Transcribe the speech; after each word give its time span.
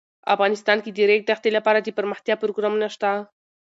افغانستان 0.33 0.77
کې 0.83 0.91
د 0.91 0.95
د 0.97 0.99
ریګ 1.09 1.21
دښتې 1.29 1.49
لپاره 1.57 1.79
دپرمختیا 1.79 2.35
پروګرامونه 2.43 2.87
شته. 2.95 3.11